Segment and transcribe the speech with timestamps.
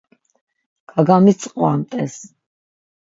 [0.89, 2.15] Kagamitzqvant̆es.